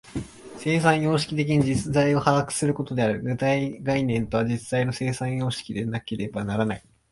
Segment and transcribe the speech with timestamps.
[0.57, 3.21] 生産様式的に実在を把握することである。
[3.21, 6.83] 具体概念とは、実在の生産様式でなければならない。